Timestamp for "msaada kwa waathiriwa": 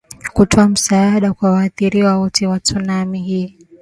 0.67-2.17